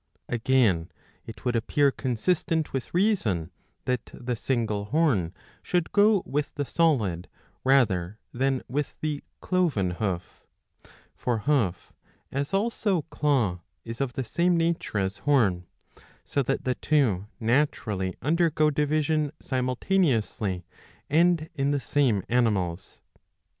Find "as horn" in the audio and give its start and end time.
14.97-15.67